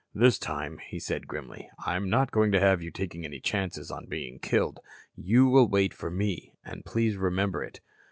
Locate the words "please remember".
6.83-7.63